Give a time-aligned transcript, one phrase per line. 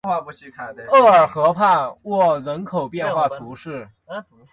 [0.93, 3.87] 厄尔河畔沃人口变化图示